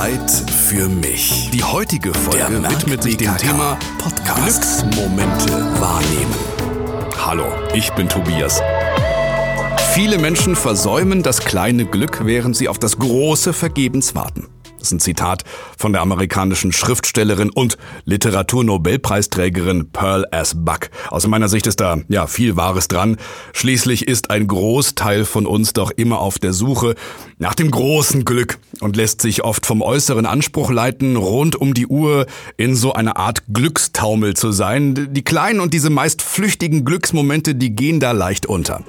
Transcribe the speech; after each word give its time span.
Zeit 0.00 0.30
für 0.30 0.88
mich. 0.88 1.50
Die 1.52 1.62
heutige 1.62 2.14
Folge 2.14 2.62
widmet 2.70 3.02
sich 3.02 3.18
dem 3.18 3.36
Thema 3.36 3.78
Podcast. 3.98 4.86
Glücksmomente 4.90 5.52
wahrnehmen. 5.78 6.34
Hallo, 7.18 7.44
ich 7.74 7.92
bin 7.92 8.08
Tobias. 8.08 8.62
Viele 9.92 10.16
Menschen 10.16 10.56
versäumen 10.56 11.22
das 11.22 11.40
kleine 11.40 11.84
Glück, 11.84 12.24
während 12.24 12.56
sie 12.56 12.68
auf 12.68 12.78
das 12.78 12.98
große 12.98 13.52
vergebens 13.52 14.14
warten. 14.14 14.46
Das 14.80 14.88
ist 14.88 14.92
ein 14.92 15.00
Zitat 15.00 15.44
von 15.76 15.92
der 15.92 16.00
amerikanischen 16.00 16.72
Schriftstellerin 16.72 17.50
und 17.50 17.76
Literaturnobelpreisträgerin 18.06 19.90
Pearl 19.92 20.26
S. 20.30 20.54
Buck. 20.56 20.88
Aus 21.10 21.26
meiner 21.26 21.48
Sicht 21.48 21.66
ist 21.66 21.80
da 21.80 21.98
ja 22.08 22.26
viel 22.26 22.56
Wahres 22.56 22.88
dran. 22.88 23.18
Schließlich 23.52 24.08
ist 24.08 24.30
ein 24.30 24.46
Großteil 24.46 25.26
von 25.26 25.44
uns 25.44 25.74
doch 25.74 25.90
immer 25.90 26.20
auf 26.20 26.38
der 26.38 26.54
Suche 26.54 26.94
nach 27.38 27.54
dem 27.54 27.70
großen 27.70 28.24
Glück 28.24 28.58
und 28.80 28.96
lässt 28.96 29.20
sich 29.20 29.44
oft 29.44 29.66
vom 29.66 29.82
äußeren 29.82 30.24
Anspruch 30.24 30.70
leiten, 30.70 31.16
rund 31.16 31.56
um 31.56 31.74
die 31.74 31.86
Uhr 31.86 32.24
in 32.56 32.74
so 32.74 32.94
einer 32.94 33.18
Art 33.18 33.42
Glückstaumel 33.52 34.34
zu 34.34 34.50
sein. 34.50 35.12
Die 35.12 35.24
kleinen 35.24 35.60
und 35.60 35.74
diese 35.74 35.90
meist 35.90 36.22
flüchtigen 36.22 36.86
Glücksmomente, 36.86 37.54
die 37.54 37.76
gehen 37.76 38.00
da 38.00 38.12
leicht 38.12 38.46
unter. 38.46 38.82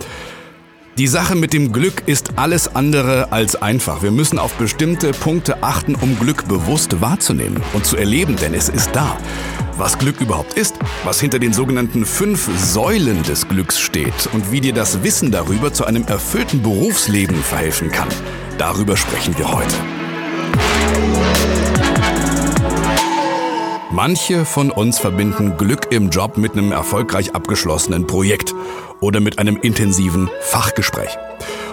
Die 1.02 1.08
Sache 1.08 1.34
mit 1.34 1.52
dem 1.52 1.72
Glück 1.74 2.04
ist 2.06 2.38
alles 2.38 2.76
andere 2.76 3.32
als 3.32 3.60
einfach. 3.60 4.04
Wir 4.04 4.12
müssen 4.12 4.38
auf 4.38 4.54
bestimmte 4.54 5.14
Punkte 5.14 5.64
achten, 5.64 5.96
um 5.96 6.20
Glück 6.20 6.48
bewusst 6.48 7.02
wahrzunehmen 7.02 7.64
und 7.74 7.88
zu 7.88 7.98
erleben, 7.98 8.36
denn 8.36 8.54
es 8.54 8.70
ist 8.70 8.92
da. 8.94 9.18
Was 9.80 9.98
Glück 9.98 10.22
überhaupt 10.22 10.54
ist, 10.54 10.76
was 11.04 11.20
hinter 11.20 11.40
den 11.40 11.54
sogenannten 11.54 12.06
fünf 12.06 12.48
Säulen 12.56 13.24
des 13.24 13.48
Glücks 13.48 13.80
steht 13.80 14.30
und 14.32 14.52
wie 14.52 14.62
dir 14.62 14.74
das 14.74 15.02
Wissen 15.02 15.32
darüber 15.32 15.74
zu 15.74 15.86
einem 15.86 16.04
erfüllten 16.04 16.62
Berufsleben 16.62 17.38
verhelfen 17.38 17.92
kann, 17.92 18.10
darüber 18.60 18.96
sprechen 18.96 19.36
wir 19.40 19.52
heute. 19.52 20.01
Manche 23.94 24.46
von 24.46 24.72
uns 24.72 25.00
verbinden 25.00 25.58
Glück 25.58 25.92
im 25.92 26.10
Job 26.10 26.38
mit 26.38 26.54
einem 26.54 26.72
erfolgreich 26.72 27.36
abgeschlossenen 27.36 28.08
Projekt 28.08 28.56
oder 29.02 29.20
mit 29.20 29.38
einem 29.38 29.58
intensiven 29.58 30.30
Fachgespräch. 30.40 31.18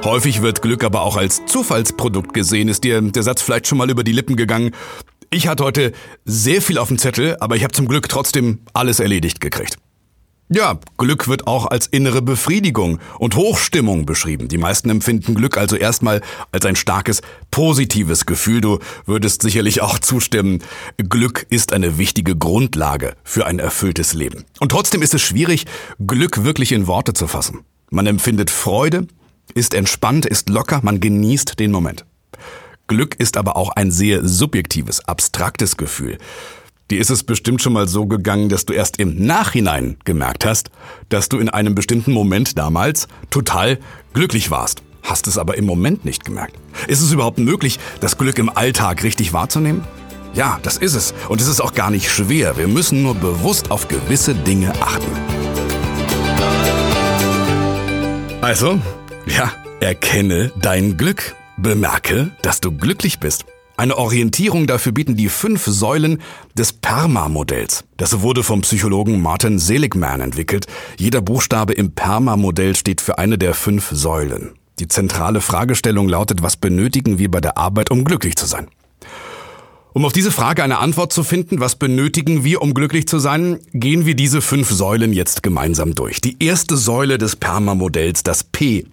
Häufig 0.03 0.43
wird 0.43 0.61
Glück 0.61 0.83
aber 0.83 1.03
auch 1.03 1.17
als 1.17 1.47
Zufallsprodukt 1.47 2.35
gesehen. 2.35 2.69
Ist 2.69 2.83
dir 2.83 3.01
der 3.01 3.23
Satz 3.23 3.41
vielleicht 3.41 3.69
schon 3.69 3.79
mal 3.79 3.89
über 3.89 4.03
die 4.03 4.11
Lippen 4.11 4.35
gegangen? 4.35 4.73
Ich 5.31 5.47
hatte 5.47 5.63
heute 5.63 5.93
sehr 6.25 6.61
viel 6.61 6.79
auf 6.79 6.89
dem 6.89 6.99
Zettel, 6.99 7.37
aber 7.39 7.55
ich 7.55 7.63
habe 7.63 7.73
zum 7.73 7.87
Glück 7.87 8.09
trotzdem 8.09 8.63
alles 8.73 8.99
erledigt 8.99 9.41
gekriegt. 9.41 9.77
Ja, 10.51 10.81
Glück 10.97 11.29
wird 11.29 11.47
auch 11.47 11.67
als 11.67 11.87
innere 11.87 12.23
Befriedigung 12.23 13.01
und 13.19 13.37
Hochstimmung 13.37 14.07
beschrieben. 14.07 14.49
Die 14.49 14.57
meisten 14.57 14.89
empfinden 14.89 15.35
Glück 15.35 15.59
also 15.59 15.77
erstmal 15.77 16.23
als 16.53 16.65
ein 16.65 16.75
starkes, 16.75 17.21
positives 17.51 18.25
Gefühl. 18.25 18.63
Du 18.63 18.79
würdest 19.05 19.43
sicherlich 19.43 19.83
auch 19.83 19.99
zustimmen. 19.99 20.63
Glück 20.97 21.47
ist 21.51 21.75
eine 21.75 21.99
wichtige 21.99 22.35
Grundlage 22.35 23.15
für 23.25 23.45
ein 23.45 23.59
erfülltes 23.59 24.15
Leben. 24.15 24.47
Und 24.59 24.71
trotzdem 24.71 25.03
ist 25.03 25.13
es 25.13 25.21
schwierig, 25.21 25.67
Glück 26.07 26.43
wirklich 26.45 26.73
in 26.73 26.87
Worte 26.87 27.12
zu 27.12 27.27
fassen. 27.27 27.61
Man 27.91 28.07
empfindet 28.07 28.51
Freude, 28.51 29.07
ist 29.53 29.75
entspannt, 29.75 30.25
ist 30.25 30.49
locker, 30.49 30.81
man 30.83 31.01
genießt 31.01 31.61
den 31.61 31.73
Moment. 31.73 32.07
Glück 32.87 33.17
ist 33.17 33.37
aber 33.37 33.57
auch 33.57 33.69
ein 33.69 33.91
sehr 33.91 34.27
subjektives, 34.27 35.01
abstraktes 35.07 35.77
Gefühl. 35.77 36.17
Dir 36.91 37.00
ist 37.00 37.11
es 37.11 37.22
bestimmt 37.22 37.61
schon 37.61 37.75
mal 37.75 37.86
so 37.86 38.06
gegangen, 38.06 38.48
dass 38.48 38.64
du 38.64 38.72
erst 38.72 38.98
im 38.98 39.27
Nachhinein 39.27 39.98
gemerkt 40.05 40.47
hast, 40.47 40.70
dass 41.11 41.28
du 41.28 41.39
in 41.39 41.50
einem 41.50 41.75
bestimmten 41.75 42.12
Moment 42.12 42.56
damals 42.56 43.08
total 43.28 43.78
glücklich 44.14 44.50
warst. 44.50 44.83
Hast 45.03 45.27
es 45.27 45.36
aber 45.36 45.59
im 45.59 45.66
Moment 45.66 46.06
nicht 46.06 46.25
gemerkt. 46.25 46.56
Ist 46.86 47.03
es 47.03 47.12
überhaupt 47.12 47.39
möglich, 47.39 47.78
das 48.00 48.16
Glück 48.16 48.39
im 48.39 48.48
Alltag 48.48 49.03
richtig 49.03 49.34
wahrzunehmen? 49.34 49.84
Ja, 50.33 50.59
das 50.62 50.78
ist 50.78 50.94
es. 50.94 51.12
Und 51.28 51.42
es 51.42 51.48
ist 51.48 51.61
auch 51.61 51.75
gar 51.75 51.91
nicht 51.91 52.11
schwer. 52.11 52.56
Wir 52.56 52.69
müssen 52.69 53.03
nur 53.03 53.14
bewusst 53.14 53.70
auf 53.70 53.88
gewisse 53.88 54.34
Dinge 54.34 54.72
achten. 54.81 55.10
Also, 58.41 58.81
ja, 59.27 59.53
erkenne 59.81 60.53
dein 60.56 60.97
Glück. 60.97 61.34
Bemerke, 61.59 62.31
dass 62.41 62.60
du 62.60 62.71
glücklich 62.71 63.19
bist. 63.19 63.44
Eine 63.78 63.97
Orientierung 63.97 64.66
dafür 64.66 64.91
bieten 64.91 65.15
die 65.15 65.28
fünf 65.28 65.65
Säulen 65.65 66.21
des 66.55 66.72
PERMA-Modells. 66.72 67.84
Das 67.97 68.22
wurde 68.22 68.43
vom 68.43 68.62
Psychologen 68.62 69.22
Martin 69.22 69.61
Seligman 69.61 70.21
entwickelt. 70.21 70.66
Jeder 70.97 71.21
Buchstabe 71.21 71.75
im 71.75 71.93
PERMA-Modell 71.93 72.75
steht 72.75 73.00
für 73.00 73.19
eine 73.19 73.39
der 73.39 73.55
fünf 73.55 73.89
Säulen. 73.93 74.50
Die 74.81 74.89
zentrale 74.89 75.41
Fragestellung 75.41 76.09
lautet, 76.09 76.43
was 76.43 76.56
benötigen 76.56 77.21
wir 77.21 77.31
bei 77.31 77.41
der 77.41 77.56
Arbeit, 77.56 77.93
um 77.93 78.03
glücklich 78.03 78.34
zu 78.34 78.47
sein? 78.47 78.66
Um 79.93 80.05
auf 80.05 80.12
diese 80.12 80.33
Frage 80.33 80.65
eine 80.65 80.78
Antwort 80.78 81.12
zu 81.12 81.22
finden, 81.22 81.60
was 81.60 81.77
benötigen 81.77 82.43
wir, 82.43 82.62
um 82.62 82.75
glücklich 82.75 83.06
zu 83.06 83.21
sein, 83.21 83.60
gehen 83.72 84.06
wir 84.06 84.16
diese 84.16 84.41
fünf 84.41 84.71
Säulen 84.71 85.12
jetzt 85.12 85.45
gemeinsam 85.45 85.95
durch. 85.95 86.21
Die 86.21 86.43
erste 86.43 86.77
Säule 86.77 87.16
des 87.16 87.37
PERMA-Modells, 87.37 88.25
das 88.25 88.43
P, 88.43 88.87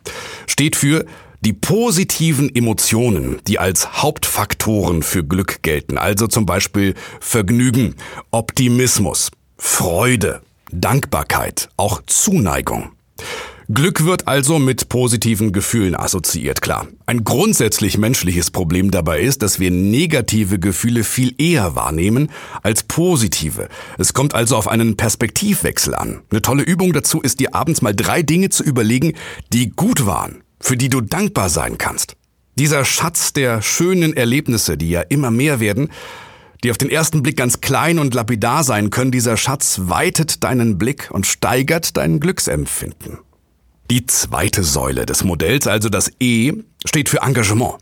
steht 0.46 0.75
für 0.75 1.07
die 1.41 1.53
positiven 1.53 2.53
Emotionen, 2.53 3.40
die 3.47 3.59
als 3.59 4.01
Hauptfaktoren 4.01 5.03
für 5.03 5.23
Glück 5.23 5.62
gelten, 5.62 5.97
also 5.97 6.28
zum 6.28 6.46
Beispiel 6.46 6.96
Vergnügen, 7.19 7.96
Optimismus, 8.31 9.31
Freude, 9.57 10.41
Dankbarkeit, 10.72 11.69
auch 11.78 12.01
Zuneigung. 12.06 12.91
Glück 13.68 14.06
wird 14.06 14.28
also 14.28 14.59
mit 14.59 14.90
positiven 14.90 15.51
Gefühlen 15.51 15.96
assoziiert, 15.96 16.62
klar. 16.62 16.88
Ein 17.07 17.23
grundsätzlich 17.23 17.97
menschliches 17.97 18.52
Problem 18.52 18.91
dabei 18.91 19.22
ist, 19.22 19.41
dass 19.41 19.59
wir 19.59 19.72
negative 19.72 20.59
Gefühle 20.59 21.03
viel 21.03 21.34
eher 21.40 21.75
wahrnehmen 21.75 22.29
als 22.62 22.84
positive. 22.84 23.67
Es 23.97 24.13
kommt 24.13 24.35
also 24.35 24.56
auf 24.56 24.67
einen 24.67 24.97
Perspektivwechsel 24.97 25.96
an. 25.96 26.22
Eine 26.29 26.44
tolle 26.44 26.62
Übung 26.62 26.94
dazu 26.94 27.22
ist 27.22 27.40
dir 27.40 27.56
abends 27.56 27.81
mal 27.81 27.96
drei 27.96 28.22
Dinge 28.22 28.50
zu 28.50 28.63
überlegen, 28.63 29.13
die 29.52 29.72
gut 29.72 30.06
waren 30.06 30.44
für 30.66 30.78
die 30.78 30.90
du 30.90 31.00
dankbar 31.00 31.50
sein 31.50 31.78
kannst. 31.78 32.16
Dieser 32.58 32.86
Schatz 32.86 33.34
der 33.34 33.62
schönen 33.62 34.18
Erlebnisse, 34.18 34.78
die 34.78 34.90
ja 34.90 35.02
immer 35.02 35.30
mehr 35.30 35.59
werden, 35.59 35.90
die 36.64 36.72
auf 36.72 36.80
den 36.80 36.90
ersten 36.90 37.22
Blick 37.22 37.38
ganz 37.38 37.62
klein 37.62 38.00
und 38.00 38.16
lapidar 38.16 38.64
sein 38.64 38.90
können, 38.90 39.12
dieser 39.12 39.38
Schatz 39.38 39.81
weitet 39.84 40.44
deinen 40.44 40.80
Blick 40.80 41.09
und 41.12 41.28
steigert 41.28 41.96
dein 41.98 42.20
Glücksempfinden. 42.20 43.20
Die 43.92 44.08
zweite 44.08 44.64
Säule 44.64 45.06
des 45.06 45.24
Modells, 45.24 45.68
also 45.68 45.90
das 45.90 46.12
E, 46.20 46.53
steht 46.84 47.09
für 47.09 47.22
Engagement. 47.22 47.76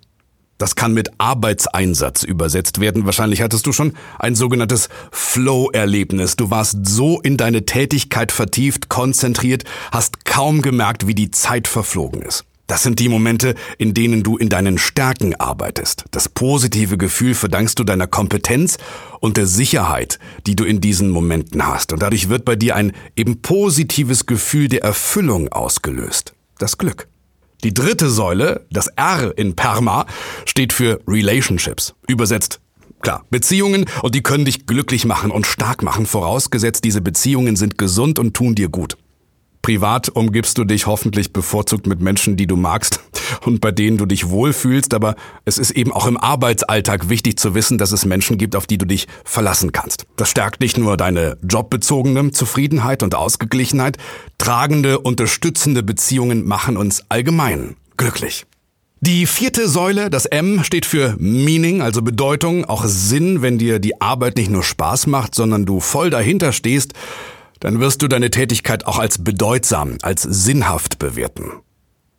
Das 0.58 0.76
kann 0.76 0.94
mit 0.94 1.10
Arbeitseinsatz 1.20 2.24
übersetzt 2.24 2.82
werden. 2.82 3.06
Wahrscheinlich 3.06 3.42
hattest 3.42 3.66
du 3.66 3.72
schon 3.72 3.94
ein 4.20 4.36
sogenanntes 4.36 4.90
Flow-Erlebnis. 5.14 6.36
Du 6.36 6.50
warst 6.50 6.86
so 6.86 7.22
in 7.22 7.38
deine 7.38 7.66
Tätigkeit 7.66 8.34
vertieft, 8.34 8.90
konzentriert, 8.90 9.64
hast 9.94 10.26
kaum 10.26 10.62
gemerkt, 10.62 11.08
wie 11.08 11.16
die 11.16 11.32
Zeit 11.32 11.70
verflogen 11.70 12.22
ist. 12.22 12.44
Das 12.74 12.82
sind 12.82 12.98
die 12.98 13.08
Momente, 13.08 13.54
in 13.78 13.94
denen 13.94 14.24
du 14.24 14.36
in 14.36 14.50
deinen 14.50 14.80
Stärken 14.80 15.36
arbeitest. 15.36 16.06
Das 16.10 16.28
positive 16.28 16.98
Gefühl 16.98 17.36
verdankst 17.36 17.78
du 17.78 17.84
deiner 17.84 18.08
Kompetenz 18.08 18.80
und 19.20 19.38
der 19.38 19.46
Sicherheit, 19.46 20.18
die 20.48 20.56
du 20.56 20.64
in 20.64 20.82
diesen 20.82 21.12
Momenten 21.12 21.68
hast. 21.68 21.94
Und 21.94 22.02
dadurch 22.02 22.30
wird 22.30 22.46
bei 22.46 22.56
dir 22.56 22.76
ein 22.76 22.94
eben 23.16 23.44
positives 23.44 24.26
Gefühl 24.26 24.70
der 24.70 24.82
Erfüllung 24.82 25.50
ausgelöst. 25.50 26.34
Das 26.58 26.80
Glück. 26.80 27.08
Die 27.64 27.76
dritte 27.76 28.10
Säule, 28.10 28.66
das 28.72 28.88
R 28.88 29.38
in 29.38 29.56
Perma, 29.56 30.08
steht 30.46 30.74
für 30.74 31.00
Relationships. 31.08 31.94
Übersetzt 32.08 32.60
Klar, 33.02 33.26
Beziehungen 33.30 33.86
und 34.02 34.16
die 34.16 34.24
können 34.24 34.46
dich 34.46 34.66
glücklich 34.66 35.06
machen 35.06 35.30
und 35.30 35.46
stark 35.46 35.84
machen, 35.84 36.06
vorausgesetzt 36.06 36.86
diese 36.86 37.02
Beziehungen 37.02 37.58
sind 37.58 37.78
gesund 37.78 38.18
und 38.18 38.34
tun 38.34 38.56
dir 38.56 38.70
gut. 38.70 38.98
Privat 39.64 40.10
umgibst 40.10 40.58
du 40.58 40.66
dich 40.66 40.88
hoffentlich 40.88 41.32
bevorzugt 41.32 41.88
mit 41.88 42.02
Menschen, 42.02 42.36
die 42.36 42.48
du 42.48 42.58
magst 42.58 43.00
und 43.46 43.62
bei 43.62 43.72
denen 43.72 43.98
du 43.98 44.06
dich 44.06 44.30
wohlfühlst, 44.30 44.94
aber 44.94 45.16
es 45.46 45.58
ist 45.58 45.72
eben 45.72 45.94
auch 45.94 46.06
im 46.06 46.18
Arbeitsalltag 46.18 47.08
wichtig 47.08 47.40
zu 47.40 47.56
wissen, 47.56 47.78
dass 47.78 47.94
es 47.94 48.06
Menschen 48.06 48.38
gibt, 48.38 48.58
auf 48.58 48.68
die 48.68 48.78
du 48.78 48.86
dich 48.86 49.08
verlassen 49.24 49.72
kannst. 49.72 50.06
Das 50.18 50.30
stärkt 50.30 50.60
nicht 50.60 50.78
nur 50.78 50.98
deine 50.98 51.38
jobbezogene 51.50 52.32
Zufriedenheit 52.32 53.04
und 53.04 53.16
Ausgeglichenheit, 53.16 53.98
tragende, 54.38 55.00
unterstützende 55.00 55.82
Beziehungen 55.82 56.46
machen 56.46 56.76
uns 56.76 57.02
allgemein 57.08 57.78
glücklich. 57.96 58.46
Die 59.00 59.26
vierte 59.26 59.70
Säule, 59.70 60.10
das 60.10 60.26
M, 60.26 60.64
steht 60.66 60.86
für 60.86 61.16
Meaning, 61.20 61.82
also 61.82 62.02
Bedeutung, 62.02 62.66
auch 62.66 62.84
Sinn, 62.86 63.42
wenn 63.42 63.58
dir 63.58 63.80
die 63.80 64.02
Arbeit 64.02 64.36
nicht 64.36 64.52
nur 64.52 64.64
Spaß 64.64 65.08
macht, 65.08 65.36
sondern 65.36 65.66
du 65.66 65.80
voll 65.80 66.10
dahinter 66.10 66.52
stehst, 66.52 66.94
dann 67.64 67.80
wirst 67.80 68.02
du 68.02 68.10
deine 68.10 68.30
Tätigkeit 68.30 68.86
auch 68.86 69.00
als 69.00 69.24
bedeutsam, 69.24 69.98
als 70.02 70.22
sinnhaft 70.22 71.00
bewerten. 71.00 71.62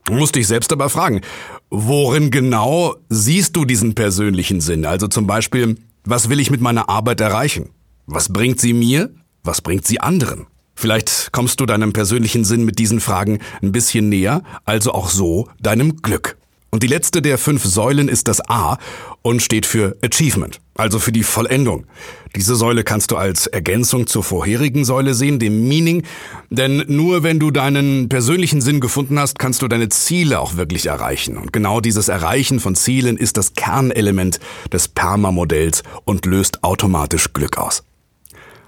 Du 0.05 0.15
musst 0.15 0.37
dich 0.37 0.47
selbst 0.47 0.73
aber 0.73 0.89
fragen, 0.89 1.21
worin 1.69 2.31
genau 2.31 2.97
siehst 3.11 3.55
du 3.55 3.67
diesen 3.67 3.95
persönlichen 3.95 4.63
Sinn? 4.63 4.87
Also 4.87 5.07
zum 5.07 5.27
Beispiel, 5.27 5.77
was 6.05 6.31
will 6.31 6.41
ich 6.41 6.51
mit 6.51 6.63
meiner 6.63 6.89
Arbeit 6.89 7.21
erreichen? 7.21 7.69
Was 8.07 8.33
bringt 8.33 8.59
sie 8.59 8.73
mir? 8.73 9.11
Was 9.43 9.61
bringt 9.61 9.87
sie 9.87 10.01
anderen? 10.01 10.47
Vielleicht 10.75 11.31
kommst 11.33 11.61
du 11.61 11.67
deinem 11.67 11.93
persönlichen 11.93 12.45
Sinn 12.45 12.65
mit 12.65 12.79
diesen 12.79 13.01
Fragen 13.01 13.39
ein 13.63 13.71
bisschen 13.71 14.09
näher, 14.09 14.43
also 14.65 14.93
auch 14.93 15.11
so 15.11 15.51
deinem 15.61 16.01
Glück. 16.01 16.39
Und 16.75 16.83
die 16.83 16.89
letzte 16.89 17.23
der 17.23 17.39
fünf 17.39 17.65
Säulen 17.65 18.09
ist 18.09 18.27
das 18.27 18.41
A 18.51 18.79
und 19.23 19.43
steht 19.43 19.65
für 19.65 19.97
Achievement, 20.03 20.61
also 20.75 20.99
für 20.99 21.13
die 21.13 21.23
Vollendung. 21.23 21.87
Diese 22.35 22.57
Säule 22.57 22.83
kannst 22.83 23.13
du 23.13 23.17
als 23.17 23.47
Ergänzung 23.47 24.09
zur 24.09 24.25
vorherigen 24.25 24.85
Säule 24.85 25.15
sehen, 25.15 25.39
dem 25.39 25.69
Meaning, 25.69 26.03
denn 26.51 26.83
nur 26.89 27.23
wenn 27.23 27.39
du 27.39 27.53
deinen 27.53 28.09
persönlichen 28.09 28.61
Sinn 28.61 28.81
gefunden 28.81 29.21
hast, 29.21 29.39
kannst 29.39 29.63
du 29.63 29.69
deine 29.69 29.89
Ziele 29.89 30.41
auch 30.41 30.57
wirklich 30.57 30.87
erreichen. 30.87 31.37
Und 31.37 31.53
genau 31.53 31.81
dieses 31.81 32.09
Erreichen 32.09 32.59
von 32.59 32.75
Zielen 32.75 33.19
ist 33.19 33.37
das 33.37 33.55
Kernelement 33.55 34.41
des 34.73 34.89
Perma-Modells 34.89 35.85
und 36.05 36.27
löst 36.27 36.65
automatisch 36.65 37.33
Glück 37.35 37.57
aus. 37.57 37.85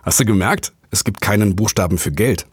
Hast 0.05 0.21
du 0.21 0.25
gemerkt? 0.25 0.73
Es 0.93 1.03
gibt 1.03 1.21
keinen 1.21 1.57
Buchstaben 1.57 1.99
für 1.99 2.13
Geld. 2.13 2.47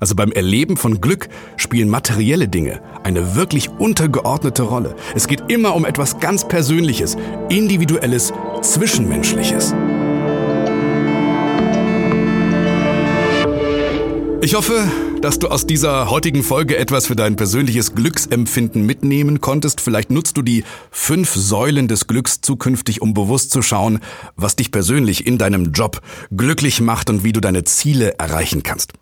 Also 0.00 0.14
beim 0.14 0.32
Erleben 0.32 0.76
von 0.76 1.00
Glück 1.00 1.28
spielen 1.56 1.88
materielle 1.88 2.48
Dinge 2.48 2.80
eine 3.02 3.34
wirklich 3.34 3.70
untergeordnete 3.70 4.62
Rolle. 4.62 4.94
Es 5.14 5.26
geht 5.26 5.44
immer 5.48 5.74
um 5.74 5.84
etwas 5.84 6.20
ganz 6.20 6.46
Persönliches, 6.46 7.16
Individuelles, 7.48 8.32
Zwischenmenschliches. 8.62 9.74
Ich 14.44 14.54
hoffe, 14.54 14.90
dass 15.20 15.38
du 15.38 15.46
aus 15.46 15.66
dieser 15.68 16.10
heutigen 16.10 16.42
Folge 16.42 16.76
etwas 16.76 17.06
für 17.06 17.14
dein 17.14 17.36
persönliches 17.36 17.94
Glücksempfinden 17.94 18.84
mitnehmen 18.84 19.40
konntest. 19.40 19.80
Vielleicht 19.80 20.10
nutzt 20.10 20.36
du 20.36 20.42
die 20.42 20.64
fünf 20.90 21.32
Säulen 21.32 21.86
des 21.86 22.08
Glücks 22.08 22.40
zukünftig, 22.40 23.00
um 23.00 23.14
bewusst 23.14 23.52
zu 23.52 23.62
schauen, 23.62 24.00
was 24.34 24.56
dich 24.56 24.72
persönlich 24.72 25.28
in 25.28 25.38
deinem 25.38 25.70
Job 25.70 26.00
glücklich 26.36 26.80
macht 26.80 27.08
und 27.08 27.22
wie 27.22 27.32
du 27.32 27.40
deine 27.40 27.62
Ziele 27.62 28.18
erreichen 28.18 28.64
kannst. 28.64 28.94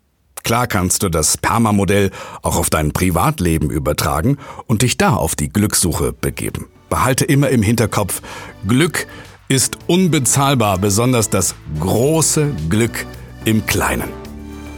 Klar 0.43 0.67
kannst 0.67 1.03
du 1.03 1.09
das 1.09 1.37
Perma-Modell 1.37 2.11
auch 2.43 2.57
auf 2.57 2.71
dein 2.71 2.93
Privatleben 2.93 3.71
übertragen 3.71 4.39
und 4.67 4.83
dich 4.83 4.97
da 4.97 5.15
auf 5.15 5.35
die 5.35 5.49
Glückssuche 5.49 6.13
begeben. 6.13 6.67
Behalte 6.89 7.25
immer 7.25 7.51
im 7.51 7.63
Hinterkopf, 7.63 8.21
Glück 8.67 9.07
ist 9.49 9.79
unbezahlbar, 9.87 10.79
besonders 10.79 11.29
das 11.29 11.55
große 11.81 12.53
Glück 12.69 13.07
im 13.45 13.67
Kleinen. 13.67 14.09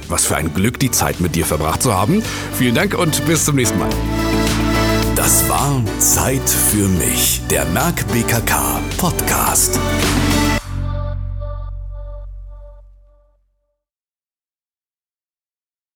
Was 0.08 0.26
für 0.26 0.36
ein 0.36 0.52
Glück, 0.52 0.78
die 0.78 0.90
Zeit 0.90 1.20
mit 1.20 1.34
dir 1.34 1.46
verbracht 1.46 1.82
zu 1.82 1.94
haben. 1.94 2.22
Vielen 2.56 2.74
Dank 2.74 2.96
und 2.98 3.24
bis 3.26 3.44
zum 3.44 3.56
nächsten 3.56 3.78
Mal. 3.78 3.90
Das 5.14 5.48
war 5.48 5.82
Zeit 5.98 6.48
für 6.48 6.88
mich, 6.88 7.42
der 7.50 7.64
Merck 7.66 8.06
BKK 8.12 8.80
Podcast. 8.96 9.78